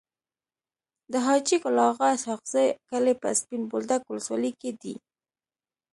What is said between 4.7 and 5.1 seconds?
دی.